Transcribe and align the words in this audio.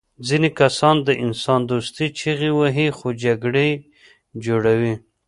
ځینې 0.27 0.49
کسان 0.59 0.95
د 1.07 1.09
انسان 1.25 1.59
دوستۍ 1.71 2.07
چیغې 2.19 2.51
وهي 2.59 2.87
خو 2.97 3.07
جګړه 3.23 3.65
جوړوي 4.45 4.93